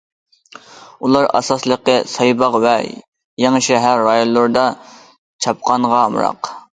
[1.07, 2.73] ئۇلار ئاساسلىقى سايباغ ۋە
[3.43, 4.65] يېڭىشەھەر رايونلىرىدا
[5.47, 6.51] چاپقانغا ئامراق.